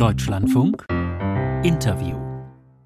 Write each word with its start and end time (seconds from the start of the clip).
Deutschlandfunk 0.00 0.86
Interview 1.62 2.16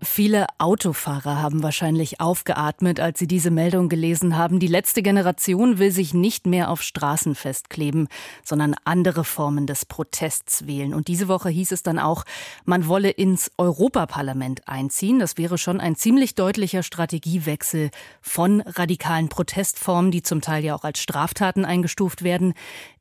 Viele 0.05 0.47
Autofahrer 0.59 1.41
haben 1.41 1.63
wahrscheinlich 1.63 2.21
aufgeatmet, 2.21 3.01
als 3.01 3.19
sie 3.19 3.27
diese 3.27 3.51
Meldung 3.51 3.89
gelesen 3.89 4.37
haben. 4.37 4.61
Die 4.61 4.67
letzte 4.67 5.01
Generation 5.01 5.79
will 5.79 5.91
sich 5.91 6.13
nicht 6.13 6.47
mehr 6.47 6.71
auf 6.71 6.83
Straßen 6.83 7.35
festkleben, 7.35 8.09
sondern 8.45 8.75
andere 8.85 9.25
Formen 9.25 9.67
des 9.67 9.87
Protests 9.87 10.67
wählen. 10.67 10.93
Und 10.93 11.09
diese 11.09 11.27
Woche 11.27 11.49
hieß 11.49 11.73
es 11.73 11.83
dann 11.83 11.99
auch, 11.99 12.25
man 12.65 12.87
wolle 12.87 13.11
ins 13.11 13.51
Europaparlament 13.57 14.69
einziehen. 14.69 15.19
Das 15.19 15.39
wäre 15.39 15.57
schon 15.57 15.81
ein 15.81 15.97
ziemlich 15.97 16.35
deutlicher 16.35 16.83
Strategiewechsel 16.83 17.91
von 18.21 18.61
radikalen 18.61 19.31
Protestformen, 19.31 20.11
die 20.11 20.23
zum 20.23 20.43
Teil 20.43 20.65
ja 20.65 20.75
auch 20.75 20.85
als 20.85 21.01
Straftaten 21.01 21.65
eingestuft 21.65 22.23
werden, 22.23 22.55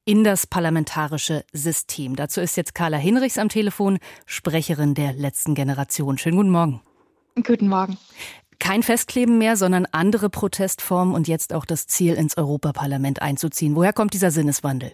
in 0.06 0.24
das 0.24 0.48
parlamentarische 0.48 1.46
System. 1.54 2.16
Dazu 2.16 2.42
ist 2.42 2.58
jetzt 2.58 2.76
Carla 2.76 2.98
Hinrichs 2.98 3.38
am 3.38 3.50
Telefon, 3.50 4.00
Sprecherin 4.26 4.94
der 4.96 5.14
letzten 5.14 5.56
Generation. 5.56 6.18
Schönen 6.18 6.38
guten 6.38 6.50
Morgen. 6.50 6.82
Guten 7.36 7.68
Morgen. 7.68 7.98
Kein 8.60 8.84
Festkleben 8.84 9.38
mehr, 9.38 9.58
sondern 9.58 9.86
andere 9.92 10.30
Protestformen 10.30 11.16
und 11.16 11.28
jetzt 11.28 11.54
auch 11.54 11.66
das 11.66 11.88
Ziel, 11.88 12.14
ins 12.14 12.38
Europaparlament 12.38 13.22
einzuziehen. 13.22 13.76
Woher 13.76 13.94
kommt 13.94 14.14
dieser 14.14 14.32
Sinneswandel? 14.32 14.94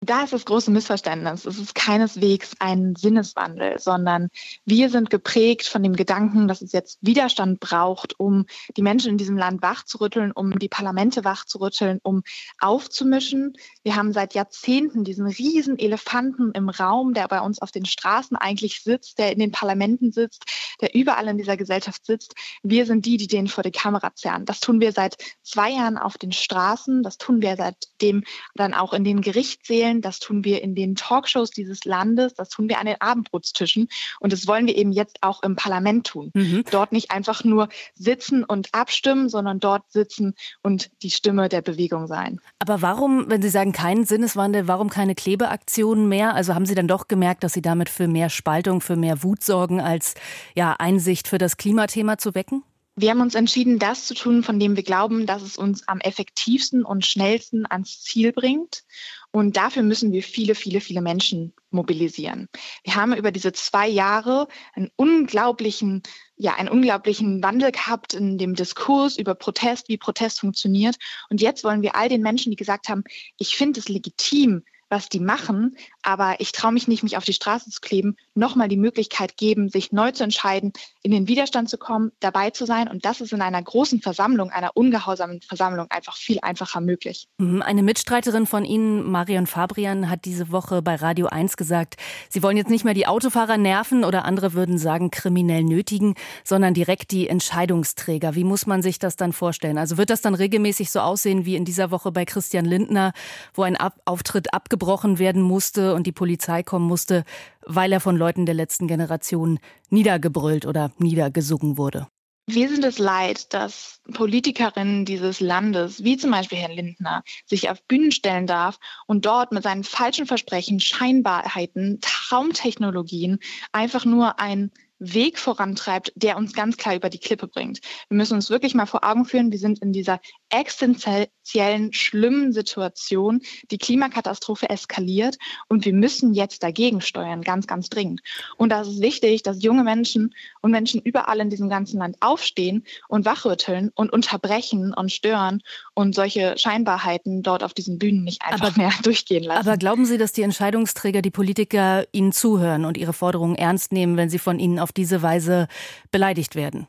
Da 0.00 0.22
ist 0.22 0.32
das 0.32 0.44
große 0.44 0.70
Missverständnis. 0.70 1.44
Es 1.44 1.58
ist 1.58 1.74
keineswegs 1.74 2.52
ein 2.60 2.94
Sinneswandel, 2.96 3.80
sondern 3.80 4.28
wir 4.64 4.90
sind 4.90 5.10
geprägt 5.10 5.66
von 5.66 5.82
dem 5.82 5.96
Gedanken, 5.96 6.46
dass 6.46 6.62
es 6.62 6.72
jetzt 6.72 6.98
Widerstand 7.00 7.58
braucht, 7.58 8.18
um 8.18 8.46
die 8.76 8.82
Menschen 8.82 9.10
in 9.10 9.18
diesem 9.18 9.36
Land 9.36 9.60
wachzurütteln, 9.60 10.30
um 10.30 10.56
die 10.56 10.68
Parlamente 10.68 11.24
wachzurütteln, 11.24 11.98
um 12.04 12.22
aufzumischen. 12.60 13.54
Wir 13.82 13.96
haben 13.96 14.12
seit 14.12 14.34
Jahrzehnten 14.34 15.02
diesen 15.02 15.26
riesen 15.26 15.76
Elefanten 15.80 16.52
im 16.52 16.68
Raum, 16.68 17.12
der 17.12 17.26
bei 17.26 17.40
uns 17.40 17.60
auf 17.60 17.72
den 17.72 17.84
Straßen 17.84 18.36
eigentlich 18.36 18.82
sitzt, 18.84 19.18
der 19.18 19.32
in 19.32 19.40
den 19.40 19.50
Parlamenten 19.50 20.12
sitzt, 20.12 20.44
der 20.80 20.94
überall 20.94 21.28
in 21.28 21.38
dieser 21.38 21.56
Gesellschaft 21.56 22.06
sitzt. 22.06 22.34
Wir 22.62 22.86
sind 22.86 23.06
die, 23.06 23.16
die 23.16 23.26
den 23.26 23.48
vor 23.48 23.62
die 23.62 23.70
Kamera 23.70 24.14
zerren. 24.14 24.44
Das 24.44 24.60
tun 24.60 24.80
wir 24.80 24.92
seit 24.92 25.16
zwei 25.42 25.70
Jahren 25.70 25.98
auf 25.98 26.18
den 26.18 26.32
Straßen. 26.32 27.02
Das 27.02 27.18
tun 27.18 27.42
wir 27.42 27.56
seitdem 27.56 28.24
dann 28.54 28.74
auch 28.74 28.92
in 28.92 29.04
den 29.04 29.20
Gerichtssälen. 29.20 30.00
Das 30.00 30.18
tun 30.18 30.44
wir 30.44 30.62
in 30.62 30.74
den 30.74 30.94
Talkshows 30.94 31.50
dieses 31.50 31.84
Landes, 31.84 32.34
das 32.34 32.48
tun 32.48 32.68
wir 32.68 32.78
an 32.78 32.86
den 32.86 33.00
Abendbrotstischen 33.00 33.88
und 34.20 34.32
das 34.32 34.46
wollen 34.46 34.66
wir 34.66 34.76
eben 34.76 34.92
jetzt 34.92 35.18
auch 35.22 35.42
im 35.42 35.56
Parlament 35.56 36.06
tun. 36.06 36.30
Mhm. 36.34 36.64
Dort 36.70 36.92
nicht 36.92 37.10
einfach 37.10 37.44
nur 37.44 37.68
sitzen 37.94 38.44
und 38.44 38.68
abstimmen, 38.72 39.28
sondern 39.28 39.60
dort 39.60 39.90
sitzen 39.90 40.34
und 40.62 40.90
die 41.02 41.10
Stimme 41.10 41.48
der 41.48 41.62
Bewegung 41.62 42.06
sein. 42.06 42.40
Aber 42.58 42.82
warum, 42.82 43.30
wenn 43.30 43.42
Sie 43.42 43.48
sagen 43.48 43.72
keinen 43.72 44.04
Sinneswandel, 44.04 44.68
warum 44.68 44.90
keine 44.90 45.14
Klebeaktionen 45.14 46.08
mehr? 46.08 46.34
Also 46.34 46.54
haben 46.54 46.66
Sie 46.66 46.74
dann 46.74 46.88
doch 46.88 47.08
gemerkt, 47.08 47.44
dass 47.44 47.52
Sie 47.52 47.62
damit 47.62 47.88
für 47.88 48.08
mehr 48.08 48.30
Spaltung, 48.30 48.80
für 48.80 48.96
mehr 48.96 49.22
Wut 49.22 49.42
sorgen, 49.42 49.80
als 49.80 50.14
ja 50.54 50.67
Einsicht 50.72 51.28
für 51.28 51.38
das 51.38 51.56
Klimathema 51.56 52.18
zu 52.18 52.34
wecken? 52.34 52.62
Wir 53.00 53.10
haben 53.10 53.20
uns 53.20 53.36
entschieden, 53.36 53.78
das 53.78 54.06
zu 54.06 54.14
tun, 54.14 54.42
von 54.42 54.58
dem 54.58 54.74
wir 54.74 54.82
glauben, 54.82 55.24
dass 55.24 55.42
es 55.42 55.56
uns 55.56 55.86
am 55.86 56.00
effektivsten 56.00 56.84
und 56.84 57.06
schnellsten 57.06 57.64
ans 57.64 58.02
Ziel 58.02 58.32
bringt. 58.32 58.82
Und 59.30 59.56
dafür 59.56 59.84
müssen 59.84 60.10
wir 60.10 60.24
viele, 60.24 60.56
viele, 60.56 60.80
viele 60.80 61.00
Menschen 61.00 61.54
mobilisieren. 61.70 62.48
Wir 62.82 62.96
haben 62.96 63.14
über 63.14 63.30
diese 63.30 63.52
zwei 63.52 63.86
Jahre 63.86 64.48
einen 64.74 64.90
unglaublichen, 64.96 66.02
ja, 66.36 66.54
einen 66.54 66.70
unglaublichen 66.70 67.40
Wandel 67.40 67.70
gehabt 67.70 68.14
in 68.14 68.36
dem 68.36 68.54
Diskurs 68.54 69.16
über 69.16 69.36
Protest, 69.36 69.88
wie 69.88 69.96
Protest 69.96 70.40
funktioniert. 70.40 70.96
Und 71.30 71.40
jetzt 71.40 71.62
wollen 71.62 71.82
wir 71.82 71.94
all 71.94 72.08
den 72.08 72.22
Menschen, 72.22 72.50
die 72.50 72.56
gesagt 72.56 72.88
haben, 72.88 73.04
ich 73.36 73.56
finde 73.56 73.78
es 73.78 73.88
legitim, 73.88 74.64
was 74.90 75.08
die 75.08 75.20
machen, 75.20 75.76
aber 76.02 76.36
ich 76.38 76.52
traue 76.52 76.72
mich 76.72 76.88
nicht, 76.88 77.02
mich 77.02 77.16
auf 77.16 77.24
die 77.24 77.32
Straße 77.32 77.70
zu 77.70 77.80
kleben, 77.80 78.16
nochmal 78.34 78.68
die 78.68 78.76
Möglichkeit 78.76 79.36
geben, 79.36 79.68
sich 79.68 79.92
neu 79.92 80.12
zu 80.12 80.24
entscheiden, 80.24 80.72
in 81.02 81.10
den 81.10 81.28
Widerstand 81.28 81.68
zu 81.68 81.76
kommen, 81.76 82.12
dabei 82.20 82.50
zu 82.50 82.64
sein. 82.64 82.88
Und 82.88 83.04
das 83.04 83.20
ist 83.20 83.32
in 83.32 83.42
einer 83.42 83.62
großen 83.62 84.00
Versammlung, 84.00 84.50
einer 84.50 84.70
ungehorsamen 84.74 85.42
Versammlung 85.42 85.86
einfach 85.90 86.16
viel 86.16 86.38
einfacher 86.40 86.80
möglich. 86.80 87.28
Mhm. 87.38 87.62
Eine 87.62 87.82
Mitstreiterin 87.82 88.46
von 88.46 88.64
Ihnen, 88.64 89.10
Marion 89.10 89.46
Fabrian, 89.46 90.08
hat 90.08 90.24
diese 90.24 90.50
Woche 90.50 90.80
bei 90.80 90.94
Radio 90.94 91.26
1 91.26 91.56
gesagt, 91.56 91.96
Sie 92.30 92.42
wollen 92.42 92.56
jetzt 92.56 92.70
nicht 92.70 92.84
mehr 92.84 92.94
die 92.94 93.06
Autofahrer 93.06 93.58
nerven 93.58 94.04
oder 94.04 94.24
andere 94.24 94.54
würden 94.54 94.78
sagen 94.78 95.10
kriminell 95.10 95.64
nötigen, 95.64 96.14
sondern 96.44 96.72
direkt 96.72 97.10
die 97.10 97.28
Entscheidungsträger. 97.28 98.34
Wie 98.34 98.44
muss 98.44 98.66
man 98.66 98.82
sich 98.82 98.98
das 98.98 99.16
dann 99.16 99.32
vorstellen? 99.32 99.76
Also 99.76 99.98
wird 99.98 100.10
das 100.10 100.22
dann 100.22 100.34
regelmäßig 100.34 100.90
so 100.90 101.00
aussehen 101.00 101.44
wie 101.44 101.56
in 101.56 101.64
dieser 101.64 101.90
Woche 101.90 102.12
bei 102.12 102.24
Christian 102.24 102.64
Lindner, 102.64 103.12
wo 103.54 103.62
ein 103.62 103.76
Auftritt 104.06 104.54
abgebrochen 104.54 104.77
abgebrochen 104.78 105.18
werden 105.18 105.42
musste 105.42 105.94
und 105.94 106.06
die 106.06 106.12
Polizei 106.12 106.62
kommen 106.62 106.86
musste, 106.86 107.24
weil 107.66 107.92
er 107.92 108.00
von 108.00 108.16
Leuten 108.16 108.46
der 108.46 108.54
letzten 108.54 108.86
Generation 108.86 109.58
niedergebrüllt 109.90 110.66
oder 110.66 110.92
niedergesungen 110.98 111.76
wurde. 111.76 112.06
Wir 112.46 112.68
sind 112.70 112.84
es 112.84 112.98
leid, 112.98 113.52
dass 113.52 114.00
Politikerinnen 114.14 115.04
dieses 115.04 115.40
Landes, 115.40 116.02
wie 116.02 116.16
zum 116.16 116.30
Beispiel 116.30 116.58
Herr 116.58 116.74
Lindner, 116.74 117.22
sich 117.44 117.68
auf 117.68 117.82
Bühnen 117.86 118.10
stellen 118.10 118.46
darf 118.46 118.78
und 119.06 119.26
dort 119.26 119.52
mit 119.52 119.64
seinen 119.64 119.84
falschen 119.84 120.26
Versprechen, 120.26 120.80
Scheinbarheiten, 120.80 121.98
Traumtechnologien 122.00 123.38
einfach 123.72 124.06
nur 124.06 124.38
ein 124.38 124.70
Weg 124.98 125.38
vorantreibt, 125.38 126.12
der 126.16 126.36
uns 126.36 126.52
ganz 126.52 126.76
klar 126.76 126.94
über 126.94 127.08
die 127.08 127.18
Klippe 127.18 127.46
bringt. 127.46 127.80
Wir 128.08 128.16
müssen 128.16 128.34
uns 128.34 128.50
wirklich 128.50 128.74
mal 128.74 128.86
vor 128.86 129.04
Augen 129.04 129.24
führen, 129.24 129.52
wir 129.52 129.58
sind 129.58 129.80
in 129.80 129.92
dieser 129.92 130.20
existenziellen, 130.50 131.92
schlimmen 131.92 132.52
Situation. 132.52 133.40
Die 133.70 133.78
Klimakatastrophe 133.78 134.68
eskaliert 134.68 135.38
und 135.68 135.84
wir 135.84 135.92
müssen 135.92 136.34
jetzt 136.34 136.62
dagegen 136.62 137.00
steuern, 137.00 137.42
ganz, 137.42 137.66
ganz 137.66 137.88
dringend. 137.88 138.20
Und 138.56 138.70
da 138.70 138.82
ist 138.82 139.00
wichtig, 139.00 139.42
dass 139.42 139.62
junge 139.62 139.84
Menschen 139.84 140.34
und 140.62 140.70
Menschen 140.70 141.00
überall 141.02 141.40
in 141.40 141.50
diesem 141.50 141.68
ganzen 141.68 141.98
Land 141.98 142.16
aufstehen 142.20 142.84
und 143.08 143.24
wachrütteln 143.24 143.90
und 143.94 144.12
unterbrechen 144.12 144.94
und 144.94 145.12
stören 145.12 145.62
und 145.94 146.14
solche 146.14 146.56
Scheinbarheiten 146.56 147.42
dort 147.42 147.62
auf 147.62 147.74
diesen 147.74 147.98
Bühnen 147.98 148.24
nicht 148.24 148.42
einfach 148.42 148.68
aber, 148.68 148.78
mehr 148.78 148.92
durchgehen 149.02 149.44
lassen. 149.44 149.66
Aber 149.66 149.76
glauben 149.76 150.06
Sie, 150.06 150.18
dass 150.18 150.32
die 150.32 150.42
Entscheidungsträger, 150.42 151.22
die 151.22 151.30
Politiker 151.30 152.06
Ihnen 152.12 152.32
zuhören 152.32 152.84
und 152.84 152.96
Ihre 152.96 153.12
Forderungen 153.12 153.54
ernst 153.56 153.92
nehmen, 153.92 154.16
wenn 154.16 154.30
sie 154.30 154.38
von 154.38 154.58
Ihnen 154.58 154.78
auf 154.78 154.87
diese 154.92 155.22
Weise 155.22 155.68
beleidigt 156.10 156.54
werden? 156.54 156.86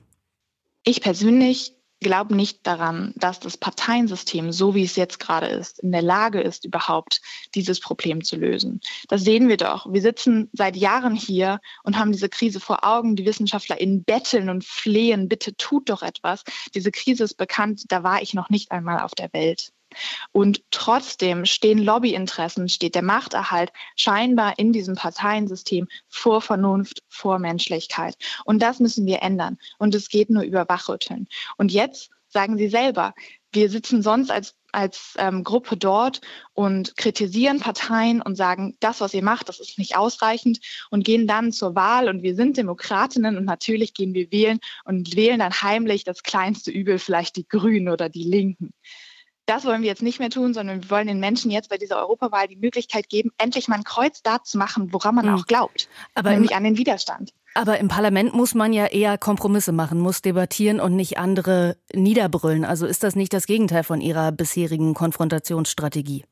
Ich 0.84 1.02
persönlich 1.02 1.76
glaube 2.00 2.36
nicht 2.36 2.66
daran, 2.66 3.14
dass 3.18 3.40
das 3.40 3.58
Parteiensystem, 3.58 4.52
so 4.52 4.76
wie 4.76 4.84
es 4.84 4.96
jetzt 4.96 5.20
gerade 5.20 5.48
ist, 5.48 5.80
in 5.80 5.92
der 5.92 6.02
Lage 6.02 6.42
ist, 6.42 6.66
überhaupt 6.66 7.22
dieses 7.56 7.80
Problem 7.80 8.24
zu 8.24 8.38
lösen. 8.38 8.80
Das 9.08 9.24
sehen 9.24 9.50
wir 9.50 9.58
doch. 9.58 9.92
Wir 9.92 10.02
sitzen 10.02 10.50
seit 10.54 10.78
Jahren 10.78 11.16
hier 11.16 11.60
und 11.84 11.98
haben 11.98 12.12
diese 12.12 12.30
Krise 12.30 12.60
vor 12.60 12.86
Augen. 12.86 13.16
Die 13.16 13.26
WissenschaftlerInnen 13.26 14.04
betteln 14.04 14.50
und 14.50 14.64
flehen, 14.64 15.28
bitte 15.28 15.56
tut 15.58 15.90
doch 15.90 16.02
etwas. 16.02 16.44
Diese 16.74 16.92
Krise 16.92 17.26
ist 17.26 17.36
bekannt, 17.36 17.84
da 17.90 18.04
war 18.04 18.22
ich 18.22 18.34
noch 18.34 18.50
nicht 18.50 18.72
einmal 18.72 19.02
auf 19.02 19.14
der 19.14 19.32
Welt. 19.34 19.72
Und 20.32 20.64
trotzdem 20.72 21.46
stehen 21.46 21.80
Lobbyinteressen, 21.80 22.70
steht 22.70 22.96
der 22.96 23.04
Machterhalt 23.04 23.72
scheinbar 23.96 24.58
in 24.58 24.74
diesem 24.74 24.96
Parteiensystem 24.96 25.88
vor 26.08 26.42
Vernunft, 26.42 27.04
vor 27.08 27.40
Menschlichkeit. 27.40 28.16
Und 28.46 28.62
das 28.62 28.80
müssen 28.80 29.06
wir 29.06 29.22
ändern. 29.22 29.58
Und 29.78 29.96
es 29.96 30.10
geht 30.10 30.30
nur 30.30 30.44
über 30.44 30.68
Wachrütteln. 30.70 31.28
Und 31.58 31.72
jetzt 31.72 32.12
sagen 32.28 32.58
Sie 32.58 32.70
selber, 32.70 33.14
wir 33.52 33.70
sitzen 33.70 34.04
sonst 34.04 34.30
als 34.30 34.56
als 34.72 35.16
ähm, 35.18 35.44
Gruppe 35.44 35.78
dort 35.78 36.22
und 36.54 36.96
kritisieren 36.98 37.60
Parteien 37.60 38.22
und 38.22 38.36
sagen, 38.36 38.76
das, 38.80 39.02
was 39.02 39.14
ihr 39.14 39.24
macht, 39.24 39.50
das 39.50 39.60
ist 39.60 39.78
nicht 39.78 39.98
ausreichend 39.98 40.60
und 40.90 41.04
gehen 41.04 41.28
dann 41.28 41.52
zur 41.52 41.76
Wahl 41.76 42.10
und 42.10 42.22
wir 42.22 42.36
sind 42.36 42.58
Demokratinnen 42.58 43.38
und 43.38 43.46
natürlich 43.46 43.94
gehen 43.94 44.14
wir 44.14 44.32
wählen 44.32 44.60
und 44.86 45.16
wählen 45.16 45.40
dann 45.40 45.54
heimlich 45.54 46.04
das 46.04 46.24
kleinste 46.24 46.72
Übel, 46.72 47.00
vielleicht 47.00 47.36
die 47.36 47.48
Grünen 47.48 47.90
oder 47.90 48.10
die 48.10 48.24
Linken. 48.24 48.74
Das 49.50 49.66
wollen 49.66 49.82
wir 49.82 49.90
jetzt 49.90 50.04
nicht 50.04 50.20
mehr 50.20 50.30
tun, 50.30 50.54
sondern 50.54 50.84
wir 50.84 50.92
wollen 50.92 51.08
den 51.08 51.20
Menschen 51.20 51.50
jetzt 51.50 51.72
bei 51.72 51.78
dieser 51.78 51.98
Europawahl 51.98 52.48
die 52.48 52.56
Möglichkeit 52.56 53.10
geben, 53.10 53.32
endlich 53.40 53.68
mal 53.68 53.78
ein 53.78 53.84
Kreuz 53.84 54.22
da 54.22 54.44
zu 54.44 54.60
machen, 54.60 54.94
woran 54.94 55.16
man 55.16 55.26
mhm. 55.26 55.34
auch 55.34 55.48
glaubt, 55.48 55.90
aber 56.14 56.30
nämlich 56.30 56.56
an 56.56 56.64
den 56.64 56.78
Widerstand. 56.78 57.34
Aber 57.56 57.80
im 57.80 57.88
Parlament 57.88 58.36
muss 58.36 58.54
man 58.54 58.74
ja 58.74 58.86
eher 58.86 59.18
Kompromisse 59.18 59.72
machen, 59.72 60.00
muss 60.00 60.22
debattieren 60.22 60.80
und 60.80 60.96
nicht 60.96 61.18
andere 61.18 61.78
niederbrüllen. 61.92 62.64
Also 62.64 62.86
ist 62.86 63.02
das 63.02 63.16
nicht 63.16 63.34
das 63.34 63.48
Gegenteil 63.48 63.84
von 63.84 64.02
Ihrer 64.02 64.32
bisherigen 64.32 64.94
Konfrontationsstrategie? 64.94 66.26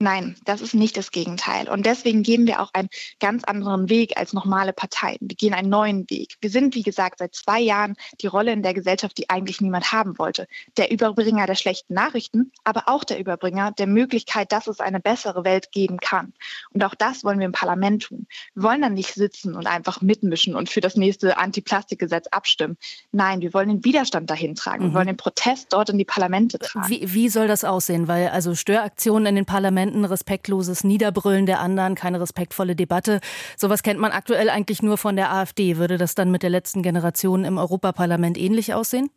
Nein, 0.00 0.36
das 0.44 0.60
ist 0.60 0.74
nicht 0.74 0.96
das 0.96 1.10
Gegenteil. 1.10 1.68
Und 1.68 1.84
deswegen 1.84 2.22
gehen 2.22 2.46
wir 2.46 2.60
auch 2.60 2.72
einen 2.72 2.88
ganz 3.18 3.42
anderen 3.42 3.88
Weg 3.88 4.16
als 4.16 4.32
normale 4.32 4.72
Parteien. 4.72 5.18
Wir 5.20 5.34
gehen 5.34 5.54
einen 5.54 5.70
neuen 5.70 6.08
Weg. 6.08 6.36
Wir 6.40 6.50
sind, 6.50 6.76
wie 6.76 6.84
gesagt, 6.84 7.18
seit 7.18 7.34
zwei 7.34 7.58
Jahren 7.58 7.96
die 8.20 8.28
Rolle 8.28 8.52
in 8.52 8.62
der 8.62 8.74
Gesellschaft, 8.74 9.18
die 9.18 9.28
eigentlich 9.28 9.60
niemand 9.60 9.90
haben 9.90 10.16
wollte. 10.16 10.46
Der 10.76 10.92
Überbringer 10.92 11.46
der 11.46 11.56
schlechten 11.56 11.94
Nachrichten, 11.94 12.52
aber 12.62 12.84
auch 12.86 13.02
der 13.02 13.18
Überbringer 13.18 13.72
der 13.72 13.88
Möglichkeit, 13.88 14.52
dass 14.52 14.68
es 14.68 14.78
eine 14.78 15.00
bessere 15.00 15.42
Welt 15.42 15.72
geben 15.72 15.98
kann. 15.98 16.32
Und 16.70 16.84
auch 16.84 16.94
das 16.94 17.24
wollen 17.24 17.40
wir 17.40 17.46
im 17.46 17.52
Parlament 17.52 18.04
tun. 18.04 18.28
Wir 18.54 18.62
wollen 18.62 18.82
dann 18.82 18.94
nicht 18.94 19.14
sitzen 19.14 19.56
und 19.56 19.66
einfach 19.66 20.00
mitmischen 20.00 20.54
und 20.54 20.68
für 20.68 20.80
das 20.80 20.94
nächste 20.94 21.38
Antiplastikgesetz 21.38 22.28
abstimmen. 22.28 22.76
Nein, 23.10 23.40
wir 23.40 23.52
wollen 23.52 23.68
den 23.68 23.84
Widerstand 23.84 24.30
dahin 24.30 24.54
tragen. 24.54 24.84
Mhm. 24.84 24.88
Wir 24.90 24.94
wollen 24.94 25.06
den 25.08 25.16
Protest 25.16 25.72
dort 25.72 25.90
in 25.90 25.98
die 25.98 26.04
Parlamente 26.04 26.60
tragen. 26.60 26.88
Wie, 26.88 27.14
wie 27.14 27.28
soll 27.28 27.48
das 27.48 27.64
aussehen? 27.64 28.06
Weil 28.06 28.28
also 28.28 28.54
Störaktionen 28.54 29.26
in 29.26 29.34
den 29.34 29.46
Parlamenten 29.46 29.87
Argumenten, 29.88 30.04
respektloses 30.04 30.84
Niederbrüllen 30.84 31.46
der 31.46 31.60
anderen, 31.60 31.94
keine 31.94 32.20
respektvolle 32.20 32.76
Debatte. 32.76 33.20
Sowas 33.56 33.82
kennt 33.82 33.98
man 33.98 34.12
aktuell 34.12 34.50
eigentlich 34.50 34.82
nur 34.82 34.98
von 34.98 35.16
der 35.16 35.32
AfD. 35.32 35.78
Würde 35.78 35.96
das 35.96 36.14
dann 36.14 36.30
mit 36.30 36.42
der 36.42 36.50
letzten 36.50 36.82
Generation 36.82 37.44
im 37.44 37.58
Europaparlament 37.58 38.36
ähnlich 38.36 38.74
aussehen? 38.74 39.10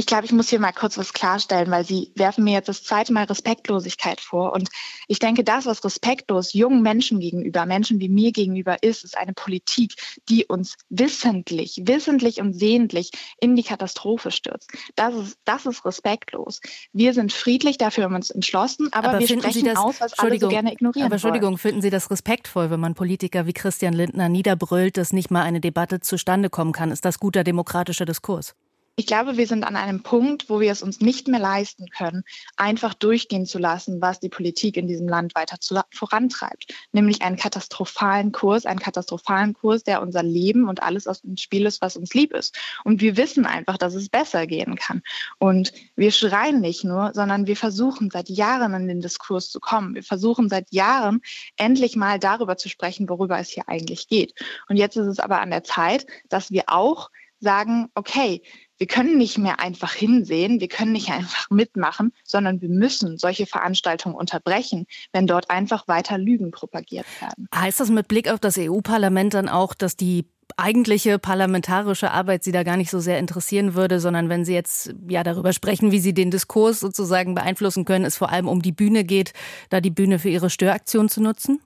Ich 0.00 0.06
glaube, 0.06 0.24
ich 0.24 0.32
muss 0.32 0.48
hier 0.48 0.60
mal 0.60 0.72
kurz 0.72 0.96
was 0.96 1.12
klarstellen, 1.12 1.70
weil 1.70 1.84
Sie 1.84 2.10
werfen 2.14 2.42
mir 2.42 2.54
jetzt 2.54 2.70
das 2.70 2.82
zweite 2.82 3.12
Mal 3.12 3.24
Respektlosigkeit 3.24 4.18
vor. 4.18 4.54
Und 4.54 4.70
ich 5.08 5.18
denke, 5.18 5.44
das, 5.44 5.66
was 5.66 5.84
respektlos 5.84 6.54
jungen 6.54 6.80
Menschen 6.80 7.20
gegenüber, 7.20 7.66
Menschen 7.66 8.00
wie 8.00 8.08
mir 8.08 8.32
gegenüber 8.32 8.82
ist, 8.82 9.04
ist 9.04 9.14
eine 9.14 9.34
Politik, 9.34 9.92
die 10.30 10.46
uns 10.46 10.78
wissentlich, 10.88 11.82
wissentlich 11.84 12.40
und 12.40 12.54
sehentlich 12.54 13.10
in 13.42 13.56
die 13.56 13.62
Katastrophe 13.62 14.30
stürzt. 14.30 14.70
Das 14.94 15.14
ist, 15.14 15.38
das 15.44 15.66
ist 15.66 15.84
respektlos. 15.84 16.62
Wir 16.94 17.12
sind 17.12 17.30
friedlich, 17.30 17.76
dafür 17.76 18.04
haben 18.04 18.12
wir 18.12 18.16
uns 18.16 18.30
entschlossen, 18.30 18.88
aber, 18.92 19.10
aber 19.10 19.18
wir 19.18 19.28
sprechen 19.28 19.66
das, 19.66 19.76
aus, 19.76 20.00
was 20.00 20.18
alle 20.18 20.38
so 20.38 20.48
gerne 20.48 20.72
ignorieren 20.72 21.04
Aber 21.04 21.16
Entschuldigung, 21.16 21.50
wollen. 21.50 21.58
finden 21.58 21.82
Sie 21.82 21.90
das 21.90 22.10
respektvoll, 22.10 22.70
wenn 22.70 22.80
man 22.80 22.94
Politiker 22.94 23.44
wie 23.44 23.52
Christian 23.52 23.92
Lindner 23.92 24.30
niederbrüllt, 24.30 24.96
dass 24.96 25.12
nicht 25.12 25.30
mal 25.30 25.42
eine 25.42 25.60
Debatte 25.60 26.00
zustande 26.00 26.48
kommen 26.48 26.72
kann? 26.72 26.90
Ist 26.90 27.04
das 27.04 27.18
guter 27.18 27.44
demokratischer 27.44 28.06
Diskurs? 28.06 28.54
Ich 28.96 29.06
glaube, 29.06 29.38
wir 29.38 29.46
sind 29.46 29.64
an 29.64 29.76
einem 29.76 30.02
Punkt, 30.02 30.50
wo 30.50 30.60
wir 30.60 30.70
es 30.70 30.82
uns 30.82 31.00
nicht 31.00 31.26
mehr 31.26 31.40
leisten 31.40 31.88
können, 31.88 32.22
einfach 32.56 32.92
durchgehen 32.92 33.46
zu 33.46 33.58
lassen, 33.58 34.02
was 34.02 34.20
die 34.20 34.28
Politik 34.28 34.76
in 34.76 34.88
diesem 34.88 35.08
Land 35.08 35.34
weiter 35.34 35.58
zu, 35.58 35.80
vorantreibt. 35.90 36.74
Nämlich 36.92 37.22
einen 37.22 37.36
katastrophalen 37.36 38.30
Kurs, 38.30 38.66
einen 38.66 38.78
katastrophalen 38.78 39.54
Kurs, 39.54 39.84
der 39.84 40.02
unser 40.02 40.22
Leben 40.22 40.68
und 40.68 40.82
alles 40.82 41.06
aus 41.06 41.22
dem 41.22 41.38
Spiel 41.38 41.64
ist, 41.64 41.80
was 41.80 41.96
uns 41.96 42.12
lieb 42.12 42.34
ist. 42.34 42.58
Und 42.84 43.00
wir 43.00 43.16
wissen 43.16 43.46
einfach, 43.46 43.78
dass 43.78 43.94
es 43.94 44.10
besser 44.10 44.46
gehen 44.46 44.76
kann. 44.76 45.00
Und 45.38 45.72
wir 45.96 46.12
schreien 46.12 46.60
nicht 46.60 46.84
nur, 46.84 47.12
sondern 47.14 47.46
wir 47.46 47.56
versuchen 47.56 48.10
seit 48.10 48.28
Jahren 48.28 48.74
in 48.74 48.86
den 48.86 49.00
Diskurs 49.00 49.50
zu 49.50 49.60
kommen. 49.60 49.94
Wir 49.94 50.02
versuchen 50.02 50.50
seit 50.50 50.70
Jahren 50.72 51.22
endlich 51.56 51.96
mal 51.96 52.18
darüber 52.18 52.58
zu 52.58 52.68
sprechen, 52.68 53.08
worüber 53.08 53.38
es 53.38 53.48
hier 53.48 53.66
eigentlich 53.66 54.08
geht. 54.08 54.34
Und 54.68 54.76
jetzt 54.76 54.96
ist 54.96 55.06
es 55.06 55.20
aber 55.20 55.40
an 55.40 55.50
der 55.50 55.64
Zeit, 55.64 56.06
dass 56.28 56.50
wir 56.50 56.64
auch 56.66 57.10
sagen, 57.40 57.88
okay, 57.94 58.42
wir 58.80 58.86
können 58.86 59.18
nicht 59.18 59.36
mehr 59.36 59.60
einfach 59.60 59.92
hinsehen, 59.92 60.58
wir 60.58 60.68
können 60.68 60.92
nicht 60.92 61.10
einfach 61.10 61.50
mitmachen, 61.50 62.12
sondern 62.24 62.62
wir 62.62 62.70
müssen 62.70 63.18
solche 63.18 63.44
Veranstaltungen 63.44 64.14
unterbrechen, 64.14 64.86
wenn 65.12 65.26
dort 65.26 65.50
einfach 65.50 65.86
weiter 65.86 66.16
Lügen 66.16 66.50
propagiert 66.50 67.04
werden. 67.20 67.46
Heißt 67.54 67.78
das 67.78 67.90
mit 67.90 68.08
Blick 68.08 68.30
auf 68.30 68.40
das 68.40 68.56
EU-Parlament 68.56 69.34
dann 69.34 69.50
auch, 69.50 69.74
dass 69.74 69.96
die 69.96 70.24
eigentliche 70.56 71.18
parlamentarische 71.18 72.10
Arbeit 72.10 72.42
Sie 72.42 72.52
da 72.52 72.62
gar 72.62 72.78
nicht 72.78 72.90
so 72.90 73.00
sehr 73.00 73.18
interessieren 73.18 73.74
würde, 73.74 74.00
sondern 74.00 74.30
wenn 74.30 74.46
Sie 74.46 74.54
jetzt 74.54 74.94
ja 75.08 75.22
darüber 75.22 75.52
sprechen, 75.52 75.92
wie 75.92 76.00
Sie 76.00 76.14
den 76.14 76.30
Diskurs 76.30 76.80
sozusagen 76.80 77.34
beeinflussen 77.34 77.84
können, 77.84 78.06
es 78.06 78.16
vor 78.16 78.30
allem 78.30 78.48
um 78.48 78.62
die 78.62 78.72
Bühne 78.72 79.04
geht, 79.04 79.34
da 79.68 79.82
die 79.82 79.90
Bühne 79.90 80.18
für 80.18 80.30
Ihre 80.30 80.48
Störaktion 80.48 81.10
zu 81.10 81.22
nutzen? 81.22 81.60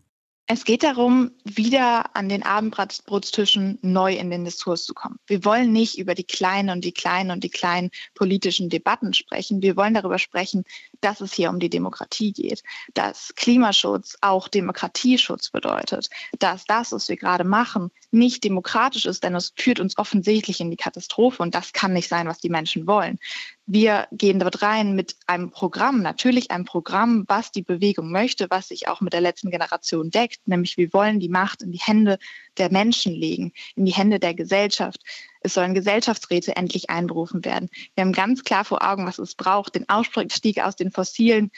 Es 0.47 0.67
geht 0.67 0.83
darum, 0.83 1.31
wieder 1.45 2.15
an 2.15 2.29
den 2.29 2.43
Abendbrotstischen 2.43 3.79
neu 3.81 4.15
in 4.15 4.29
den 4.29 4.45
Diskurs 4.45 4.85
zu 4.85 4.93
kommen. 4.93 5.19
Wir 5.27 5.43
wollen 5.47 5.73
nicht 5.73 5.97
über 5.99 6.15
die 6.15 6.25
kleinen 6.25 6.69
und 6.69 6.85
die 6.85 6.93
kleinen 6.93 7.31
und 7.31 7.43
die 7.43 7.51
kleinen 7.51 7.91
politischen 8.15 8.69
Debatten 8.69 9.15
sprechen. 9.15 9.63
Wir 9.63 9.75
wollen 9.75 9.95
darüber 9.95 10.19
sprechen, 10.19 10.65
dass 11.01 11.23
es 11.23 11.33
hier 11.33 11.49
um 11.49 11.61
die 11.61 11.71
Demokratie 11.71 12.33
geht, 12.33 12.63
dass 12.93 13.35
Klimaschutz 13.37 14.19
auch 14.21 14.49
Demokratieschutz 14.49 15.49
bedeutet, 15.49 16.11
dass 16.39 16.67
das, 16.67 16.93
was 16.93 17.09
wir 17.09 17.17
gerade 17.17 17.45
machen, 17.45 17.91
nicht 18.11 18.45
demokratisch 18.45 19.07
ist, 19.07 19.25
denn 19.25 19.35
es 19.35 19.55
führt 19.57 19.81
uns 19.81 19.97
offensichtlich 19.97 20.61
in 20.61 20.71
die 20.71 20.77
Katastrophe 20.77 21.43
und 21.43 21.55
das 21.55 21.73
kann 21.73 21.95
nicht 21.95 22.09
sein, 22.09 22.29
was 22.29 22.39
die 22.39 22.51
Menschen 22.51 22.87
wollen. 22.87 23.19
Wir 23.67 24.09
gehen 24.13 24.39
dort 24.39 24.61
rein 24.61 24.95
mit 24.95 25.17
einem 25.27 25.51
Programm, 25.51 26.03
natürlich 26.03 26.51
einem 26.51 26.67
Programm, 26.67 27.25
was 27.29 27.51
die 27.51 27.63
Bewegung 27.63 28.13
möchte, 28.13 28.51
was 28.51 28.69
sich 28.69 28.89
auch 28.89 29.01
mit 29.01 29.15
der 29.15 29.23
letzten 29.23 29.51
Generation 29.51 30.11
deckt, 30.11 30.47
nämlich 30.47 30.77
wir 30.77 30.93
wollen 30.93 31.19
die 31.19 31.31
Macht 31.31 31.63
in 31.63 31.73
die 31.73 31.81
Hände 31.81 32.19
der 32.59 32.71
Menschen 32.71 33.15
legen, 33.15 33.53
in 33.75 33.87
die 33.87 33.95
Hände 33.95 34.21
der 34.21 34.35
Gesellschaft. 34.35 35.01
Es 35.41 35.55
sollen 35.55 35.73
Gesellschaftsräte 35.73 36.57
endlich 36.57 36.91
einberufen 36.91 37.43
werden. 37.47 37.71
Wir 37.95 38.05
haben 38.05 38.13
ganz 38.13 38.45
klar 38.45 38.67
vor 38.67 38.83
Augen, 38.83 39.07
was 39.07 39.19
es 39.19 39.35
braucht, 39.35 39.77
den 39.77 39.89
Ausstieg 39.89 40.63
aus 40.63 40.77
den 40.77 40.91
fossilen 40.91 41.51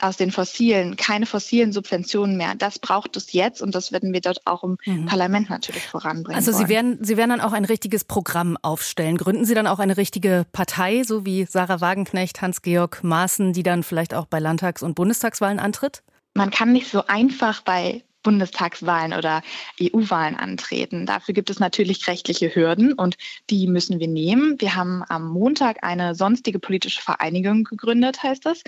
aus 0.00 0.16
den 0.16 0.30
fossilen, 0.30 0.96
keine 0.96 1.26
fossilen 1.26 1.72
Subventionen 1.72 2.36
mehr. 2.36 2.54
Das 2.56 2.78
braucht 2.78 3.16
es 3.16 3.32
jetzt 3.32 3.62
und 3.62 3.74
das 3.74 3.92
werden 3.92 4.12
wir 4.12 4.20
dort 4.20 4.46
auch 4.46 4.64
im 4.64 4.76
mhm. 4.84 5.06
Parlament 5.06 5.50
natürlich 5.50 5.86
voranbringen. 5.86 6.36
Also 6.36 6.52
Sie 6.52 6.68
werden, 6.68 6.98
Sie 7.02 7.16
werden 7.16 7.30
dann 7.30 7.40
auch 7.40 7.52
ein 7.52 7.64
richtiges 7.64 8.04
Programm 8.04 8.58
aufstellen. 8.62 9.16
Gründen 9.16 9.44
Sie 9.44 9.54
dann 9.54 9.66
auch 9.66 9.78
eine 9.78 9.96
richtige 9.96 10.46
Partei, 10.52 11.02
so 11.04 11.24
wie 11.24 11.44
Sarah 11.44 11.80
Wagenknecht, 11.80 12.42
Hans-Georg 12.42 13.04
Maaßen, 13.04 13.52
die 13.52 13.62
dann 13.62 13.82
vielleicht 13.82 14.14
auch 14.14 14.26
bei 14.26 14.40
Landtags- 14.40 14.82
und 14.82 14.94
Bundestagswahlen 14.94 15.60
antritt? 15.60 16.02
Man 16.34 16.50
kann 16.50 16.72
nicht 16.72 16.90
so 16.90 17.06
einfach 17.06 17.62
bei 17.62 18.02
Bundestagswahlen 18.24 19.12
oder 19.12 19.42
EU-Wahlen 19.80 20.34
antreten. 20.34 21.06
Dafür 21.06 21.34
gibt 21.34 21.50
es 21.50 21.60
natürlich 21.60 22.08
rechtliche 22.08 22.52
Hürden 22.52 22.94
und 22.94 23.16
die 23.50 23.68
müssen 23.68 24.00
wir 24.00 24.08
nehmen. 24.08 24.56
Wir 24.58 24.74
haben 24.74 25.04
am 25.08 25.28
Montag 25.28 25.84
eine 25.84 26.16
sonstige 26.16 26.58
politische 26.58 27.00
Vereinigung 27.00 27.62
gegründet, 27.62 28.24
heißt 28.24 28.44
das. 28.44 28.62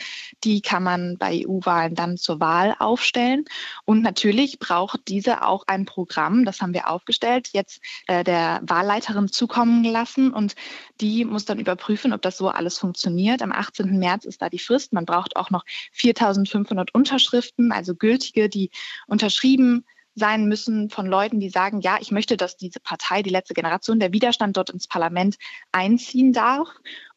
Die 0.45 0.61
kann 0.61 0.85
man 0.85 1.17
bei 1.19 1.45
EU-Wahlen 1.45 1.97
dann 1.97 2.17
zur 2.17 2.39
Wahl 2.39 2.77
aufstellen. 2.79 3.45
Und 3.85 4.03
natürlich 4.03 4.61
braucht 4.61 5.01
diese 5.09 5.43
auch 5.43 5.65
ein 5.67 5.87
Programm, 5.87 6.45
das 6.45 6.61
haben 6.61 6.75
wir 6.75 6.89
aufgestellt, 6.89 7.51
jetzt 7.53 7.81
äh, 8.07 8.23
der 8.23 8.61
Wahlleiterin 8.63 9.29
zukommen 9.29 9.83
lassen 9.83 10.33
und 10.33 10.55
die 11.01 11.25
muss 11.25 11.47
dann 11.47 11.59
überprüfen, 11.59 12.13
ob 12.13 12.23
das 12.23 12.37
so 12.37 12.49
alles 12.49 12.79
funktioniert. 12.79 13.43
Am 13.43 13.53
18. 13.53 13.99
März 13.99 14.27
ist 14.27 14.43
da 14.43 14.51
die 14.51 14.59
Frist. 14.59 14.93
Man 14.93 15.07
braucht 15.07 15.37
auch 15.37 15.51
noch 15.51 15.65
4500 15.93 16.95
Unterschriften, 16.95 17.73
also 17.73 17.95
gültige, 17.95 18.49
die 18.49 18.71
unterschrieben 19.07 19.46
getrieben 19.47 19.85
sein 20.19 20.47
müssen 20.47 20.89
von 20.89 21.07
Leuten, 21.07 21.41
die 21.41 21.51
sagen, 21.51 21.81
ja, 21.83 21.99
ich 22.01 22.11
möchte, 22.11 22.39
dass 22.39 22.57
diese 22.57 22.81
Partei, 22.81 23.23
die 23.23 23.29
letzte 23.29 23.53
Generation, 23.53 24.01
der 24.01 24.15
Widerstand 24.15 24.57
dort 24.57 24.71
ins 24.71 24.89
Parlament 24.89 25.37
einziehen 25.73 26.33
darf. 26.33 26.69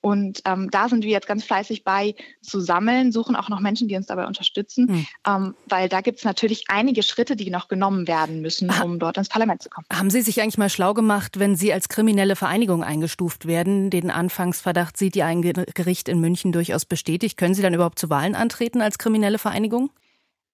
Und 0.02 0.42
ähm, 0.44 0.70
da 0.70 0.90
sind 0.90 1.06
wir 1.06 1.12
jetzt 1.12 1.28
ganz 1.28 1.46
fleißig 1.46 1.86
bei 1.86 2.16
zu 2.42 2.60
sammeln, 2.60 3.14
suchen 3.14 3.38
auch 3.38 3.48
noch 3.48 3.62
Menschen, 3.62 3.88
die 3.88 3.96
uns 3.96 4.08
dabei 4.08 4.28
unterstützen, 4.28 4.86
mhm. 4.90 5.08
ähm, 5.26 5.56
weil 5.68 5.88
da 5.88 6.02
gibt 6.02 6.20
es 6.20 6.26
natürlich 6.26 6.66
einige 6.68 7.02
Schritte, 7.02 7.38
die 7.38 7.50
noch 7.50 7.70
genommen 7.70 8.06
werden 8.06 8.42
müssen, 8.42 8.70
um 8.84 9.00
dort 9.00 9.18
ins 9.18 9.30
Parlament 9.30 9.64
zu 9.64 9.70
kommen. 9.70 9.86
Haben 9.94 10.10
Sie 10.10 10.22
sich 10.22 10.42
eigentlich 10.42 10.58
mal 10.58 10.70
schlau 10.70 10.94
gemacht, 10.94 11.40
wenn 11.40 11.56
Sie 11.56 11.72
als 11.72 11.88
kriminelle 11.88 12.36
Vereinigung 12.36 12.84
eingestuft 12.84 13.46
werden? 13.46 13.90
Den 13.90 14.12
Anfangsverdacht 14.12 14.98
sieht 14.98 15.16
die 15.16 15.24
ein 15.24 15.42
Gericht 15.42 16.10
in 16.10 16.20
München 16.20 16.52
durchaus 16.52 16.84
bestätigt. 16.86 17.38
Können 17.38 17.54
Sie 17.54 17.62
dann 17.62 17.74
überhaupt 17.74 18.00
zu 18.00 18.10
Wahlen 18.10 18.36
antreten 18.36 18.82
als 18.82 18.98
kriminelle 18.98 19.38
Vereinigung? 19.38 19.90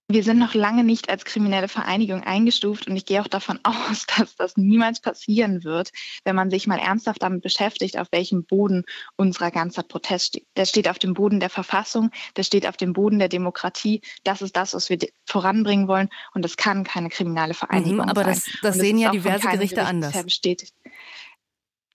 Wir 0.07 0.23
sind 0.23 0.37
noch 0.37 0.53
lange 0.53 0.83
nicht 0.83 1.09
als 1.09 1.25
kriminelle 1.25 1.67
Vereinigung 1.67 2.23
eingestuft 2.23 2.87
und 2.87 2.95
ich 2.95 3.05
gehe 3.05 3.21
auch 3.21 3.27
davon 3.27 3.59
aus, 3.63 4.05
dass 4.05 4.35
das 4.35 4.55
niemals 4.55 4.99
passieren 5.01 5.63
wird, 5.63 5.91
wenn 6.23 6.35
man 6.35 6.51
sich 6.51 6.67
mal 6.67 6.77
ernsthaft 6.77 7.23
damit 7.23 7.41
beschäftigt, 7.41 7.97
auf 7.97 8.07
welchem 8.11 8.45
Boden 8.45 8.83
unserer 9.15 9.49
ganzer 9.49 9.81
Protest 9.81 10.27
steht. 10.27 10.45
Der 10.57 10.65
steht 10.65 10.87
auf 10.87 10.99
dem 10.99 11.15
Boden 11.15 11.39
der 11.39 11.49
Verfassung, 11.49 12.11
der 12.37 12.43
steht 12.43 12.67
auf 12.67 12.77
dem 12.77 12.93
Boden 12.93 13.17
der 13.17 13.29
Demokratie. 13.29 14.01
Das 14.23 14.43
ist 14.43 14.55
das, 14.55 14.75
was 14.75 14.89
wir 14.89 14.99
voranbringen 15.25 15.87
wollen 15.87 16.09
und 16.33 16.45
das 16.45 16.55
kann 16.55 16.83
keine 16.83 17.09
kriminelle 17.09 17.55
Vereinigung 17.55 17.95
mhm, 17.95 18.09
aber 18.09 18.25
sein. 18.25 18.33
Aber 18.33 18.33
das, 18.33 18.45
das 18.61 18.75
sehen 18.75 18.99
ja 18.99 19.09
diverse 19.09 19.47
Gerichte 19.47 19.75
Gericht 19.75 19.77
anders. 19.79 20.23
Bestätigt. 20.23 20.73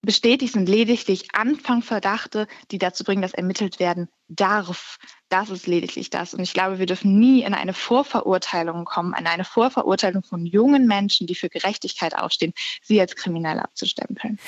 Bestätigt 0.03 0.55
sind 0.55 0.67
lediglich 0.67 1.35
Anfangverdachte, 1.35 2.47
die 2.71 2.79
dazu 2.79 3.05
bringen, 3.05 3.21
dass 3.21 3.35
ermittelt 3.35 3.79
werden 3.79 4.09
darf. 4.29 4.97
Das 5.29 5.51
ist 5.51 5.67
lediglich 5.67 6.09
das. 6.09 6.33
Und 6.33 6.41
ich 6.41 6.55
glaube, 6.55 6.79
wir 6.79 6.87
dürfen 6.87 7.19
nie 7.19 7.43
in 7.43 7.53
eine 7.53 7.75
Vorverurteilung 7.75 8.87
kommen, 8.87 9.15
in 9.19 9.27
eine 9.27 9.45
Vorverurteilung 9.45 10.23
von 10.23 10.47
jungen 10.47 10.87
Menschen, 10.87 11.27
die 11.27 11.35
für 11.35 11.51
Gerechtigkeit 11.51 12.17
aufstehen, 12.17 12.55
sie 12.83 12.99
als 13.01 13.15
kriminell 13.15 13.59
abzustempeln. 13.59 14.39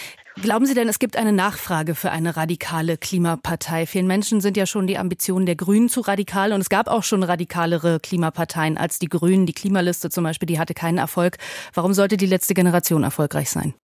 Glauben 0.41 0.65
Sie 0.65 0.73
denn, 0.73 0.89
es 0.89 0.99
gibt 0.99 1.17
eine 1.17 1.33
Nachfrage 1.33 1.95
für 1.95 2.11
eine 2.11 2.37
radikale 2.37 2.97
Klimapartei? 2.97 3.87
Vielen 3.87 4.07
Menschen 4.07 4.41
sind 4.41 4.57
ja 4.57 4.65
schon 4.65 4.87
die 4.87 4.97
Ambitionen 4.97 5.45
der 5.45 5.57
Grünen 5.57 5.91
zu 5.91 6.01
radikal 6.01 6.55
und 6.55 6.63
es 6.63 6.71
gab 6.71 6.89
auch 6.89 7.03
schon 7.03 7.23
radikalere 7.23 8.01
Klimaparteien 8.01 8.79
als 8.79 8.99
die 8.99 9.09
Grünen. 9.09 9.45
Die 9.45 9.53
Klimaliste 9.53 10.09
zum 10.09 10.25
Beispiel, 10.25 10.47
die 10.47 10.59
hatte 10.59 10.73
keinen 10.73 10.99
Erfolg. 10.99 11.37
Warum 11.75 11.93
sollte 11.93 12.17
die 12.17 12.27
letzte 12.27 12.55
Generation 12.55 13.03
erfolgreich 13.03 13.51
sein? 13.51 13.75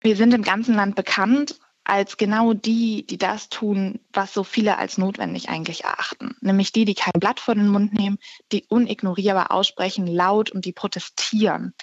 Wir 0.00 0.16
sind 0.16 0.34
im 0.34 0.42
ganzen 0.42 0.74
Land 0.74 0.94
bekannt 0.94 1.58
als 1.86 2.16
genau 2.16 2.52
die, 2.52 3.06
die 3.06 3.16
das 3.16 3.48
tun, 3.48 4.00
was 4.12 4.34
so 4.34 4.42
viele 4.42 4.76
als 4.76 4.98
notwendig 4.98 5.48
eigentlich 5.48 5.84
erachten. 5.84 6.34
Nämlich 6.40 6.72
die, 6.72 6.84
die 6.84 6.94
kein 6.94 7.18
Blatt 7.18 7.38
vor 7.38 7.54
den 7.54 7.68
Mund 7.68 7.92
nehmen, 7.92 8.18
die 8.50 8.64
unignorierbar 8.68 9.52
aussprechen, 9.52 10.06
laut 10.06 10.50
und 10.50 10.64
die 10.64 10.72
protestieren. 10.72 11.74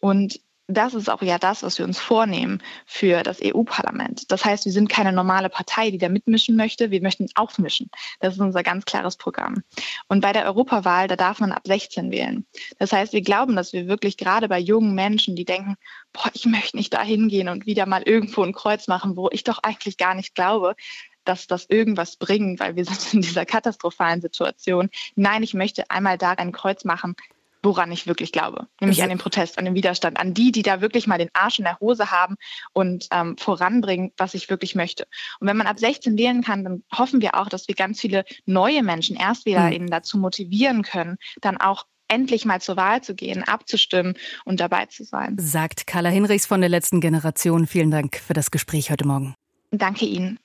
Und 0.00 0.40
das 0.70 0.94
ist 0.94 1.08
auch 1.08 1.22
ja 1.22 1.38
das, 1.38 1.62
was 1.62 1.78
wir 1.78 1.84
uns 1.84 1.98
vornehmen 1.98 2.62
für 2.86 3.22
das 3.22 3.40
EU-Parlament. 3.42 4.30
Das 4.30 4.44
heißt, 4.44 4.64
wir 4.64 4.72
sind 4.72 4.88
keine 4.88 5.12
normale 5.12 5.48
Partei, 5.48 5.90
die 5.90 5.98
da 5.98 6.08
mitmischen 6.08 6.56
möchte. 6.56 6.90
Wir 6.90 7.02
möchten 7.02 7.26
aufmischen. 7.34 7.90
Das 8.20 8.34
ist 8.34 8.40
unser 8.40 8.62
ganz 8.62 8.84
klares 8.84 9.16
Programm. 9.16 9.62
Und 10.08 10.20
bei 10.20 10.32
der 10.32 10.44
Europawahl, 10.46 11.08
da 11.08 11.16
darf 11.16 11.40
man 11.40 11.52
ab 11.52 11.62
16 11.66 12.10
wählen. 12.10 12.46
Das 12.78 12.92
heißt, 12.92 13.12
wir 13.12 13.22
glauben, 13.22 13.56
dass 13.56 13.72
wir 13.72 13.88
wirklich 13.88 14.16
gerade 14.16 14.48
bei 14.48 14.58
jungen 14.58 14.94
Menschen, 14.94 15.36
die 15.36 15.44
denken, 15.44 15.76
boah, 16.12 16.30
ich 16.32 16.46
möchte 16.46 16.76
nicht 16.76 16.92
da 16.92 17.02
hingehen 17.02 17.48
und 17.48 17.66
wieder 17.66 17.86
mal 17.86 18.02
irgendwo 18.02 18.42
ein 18.42 18.52
Kreuz 18.52 18.88
machen, 18.88 19.16
wo 19.16 19.28
ich 19.30 19.44
doch 19.44 19.58
eigentlich 19.62 19.96
gar 19.96 20.14
nicht 20.14 20.34
glaube, 20.34 20.74
dass 21.24 21.46
das 21.46 21.66
irgendwas 21.68 22.16
bringt, 22.16 22.60
weil 22.60 22.76
wir 22.76 22.84
sind 22.86 23.14
in 23.14 23.22
dieser 23.22 23.46
katastrophalen 23.46 24.20
Situation. 24.20 24.90
Nein, 25.14 25.42
ich 25.42 25.54
möchte 25.54 25.90
einmal 25.90 26.18
da 26.18 26.32
ein 26.32 26.52
Kreuz 26.52 26.84
machen, 26.84 27.16
woran 27.62 27.92
ich 27.92 28.06
wirklich 28.06 28.32
glaube, 28.32 28.66
nämlich 28.80 29.02
an 29.02 29.08
den 29.08 29.18
Protest, 29.18 29.58
an 29.58 29.64
den 29.64 29.74
Widerstand, 29.74 30.18
an 30.18 30.34
die, 30.34 30.52
die 30.52 30.62
da 30.62 30.80
wirklich 30.80 31.06
mal 31.06 31.18
den 31.18 31.30
Arsch 31.34 31.58
in 31.58 31.64
der 31.64 31.78
Hose 31.80 32.10
haben 32.10 32.36
und 32.72 33.08
ähm, 33.10 33.36
voranbringen, 33.36 34.12
was 34.16 34.34
ich 34.34 34.48
wirklich 34.48 34.74
möchte. 34.74 35.06
Und 35.40 35.48
wenn 35.48 35.56
man 35.56 35.66
ab 35.66 35.78
16 35.78 36.16
wählen 36.16 36.42
kann, 36.42 36.64
dann 36.64 36.82
hoffen 36.92 37.20
wir 37.20 37.34
auch, 37.34 37.48
dass 37.48 37.68
wir 37.68 37.74
ganz 37.74 38.00
viele 38.00 38.24
neue 38.46 38.82
Menschen, 38.82 39.16
ErstwählerInnen 39.16 39.86
mhm. 39.86 39.90
dazu 39.90 40.18
motivieren 40.18 40.82
können, 40.82 41.16
dann 41.40 41.58
auch 41.58 41.84
endlich 42.08 42.44
mal 42.44 42.60
zur 42.60 42.76
Wahl 42.76 43.02
zu 43.02 43.14
gehen, 43.14 43.44
abzustimmen 43.44 44.14
und 44.44 44.60
dabei 44.60 44.86
zu 44.86 45.04
sein. 45.04 45.36
Sagt 45.38 45.86
Carla 45.86 46.08
Hinrichs 46.08 46.46
von 46.46 46.60
der 46.60 46.70
letzten 46.70 47.00
Generation. 47.00 47.66
Vielen 47.66 47.90
Dank 47.90 48.16
für 48.16 48.32
das 48.32 48.50
Gespräch 48.50 48.90
heute 48.90 49.06
Morgen. 49.06 49.34
Danke 49.70 50.06
Ihnen. 50.06 50.38